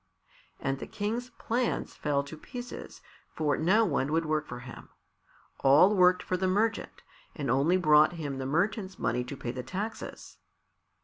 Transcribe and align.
And 0.59 0.79
the 0.79 0.87
King's 0.87 1.29
plans 1.37 1.93
fell 1.93 2.23
to 2.23 2.35
pieces, 2.35 3.01
for 3.35 3.55
no 3.55 3.85
one 3.85 4.11
would 4.11 4.25
work 4.25 4.47
for 4.47 4.61
him. 4.61 4.89
All 5.59 5.93
worked 5.95 6.23
for 6.23 6.37
the 6.37 6.47
merchant, 6.47 7.03
and 7.35 7.51
only 7.51 7.77
brought 7.77 8.13
him 8.13 8.39
the 8.39 8.47
merchant's 8.47 8.97
money 8.97 9.23
to 9.23 9.37
pay 9.37 9.51
the 9.51 9.61
taxes. 9.61 10.37